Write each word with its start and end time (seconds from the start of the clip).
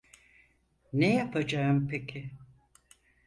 Ne 0.93 1.13
yapacağım 1.15 1.87
peki? 1.87 2.31